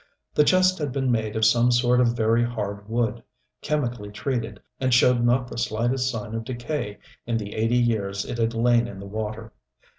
The 0.33 0.43
chest 0.43 0.79
had 0.79 0.91
been 0.91 1.11
made 1.11 1.35
of 1.35 1.45
some 1.45 1.71
sort 1.71 2.01
of 2.01 2.17
very 2.17 2.43
hard 2.43 2.89
wood, 2.89 3.21
chemically 3.61 4.09
treated, 4.09 4.59
and 4.79 4.91
showed 4.91 5.23
not 5.23 5.47
the 5.47 5.59
slightest 5.59 6.09
sign 6.09 6.33
of 6.33 6.43
decay 6.43 6.97
in 7.27 7.37
the 7.37 7.53
eighty 7.53 7.77
years 7.77 8.25
it 8.25 8.39
had 8.39 8.55
lain 8.55 8.87
in 8.87 8.97
the 8.99 9.05
water. 9.05 9.53